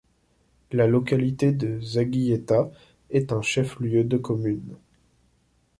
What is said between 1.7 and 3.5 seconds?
Zaguiéta est un